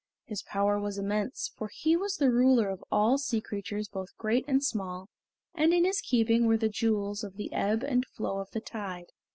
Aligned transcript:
His 0.25 0.41
power 0.41 0.79
was 0.79 0.97
immense, 0.97 1.51
for 1.55 1.67
he 1.71 1.95
was 1.95 2.17
the 2.17 2.31
ruler 2.31 2.69
of 2.69 2.83
all 2.91 3.19
sea 3.19 3.39
creatures 3.39 3.87
both 3.87 4.17
great 4.17 4.43
and 4.47 4.63
small, 4.63 5.09
and 5.53 5.75
in 5.75 5.85
his 5.85 6.01
keeping 6.01 6.47
were 6.47 6.57
the 6.57 6.69
Jewels 6.69 7.23
of 7.23 7.35
the 7.37 7.53
Ebb 7.53 7.83
and 7.83 8.03
Flow 8.07 8.39
of 8.39 8.49
the 8.49 8.61
Tide. 8.61 9.11